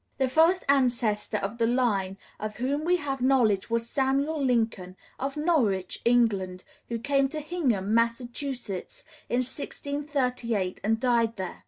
The 0.17 0.27
first 0.27 0.65
ancestor 0.67 1.37
of 1.37 1.59
the 1.59 1.67
line 1.67 2.17
of 2.39 2.55
whom 2.55 2.85
we 2.85 2.97
have 2.97 3.21
knowledge 3.21 3.69
was 3.69 3.87
Samuel 3.87 4.43
Lincoln, 4.43 4.95
of 5.19 5.37
Norwich, 5.37 6.01
England, 6.05 6.63
who 6.89 6.97
came 6.97 7.27
to 7.29 7.39
Hingham, 7.39 7.93
Massachusetts, 7.93 9.03
in 9.29 9.41
1638, 9.43 10.79
and 10.83 10.99
died 10.99 11.35
there. 11.35 11.59